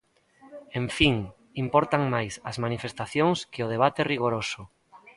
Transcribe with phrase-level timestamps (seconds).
[0.79, 1.15] En fin,
[1.63, 4.61] importan máis as manifestacións que o debate rigoroso.